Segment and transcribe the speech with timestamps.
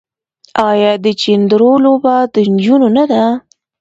[0.69, 3.23] آیا د چيندرو لوبه د نجونو نه ده؟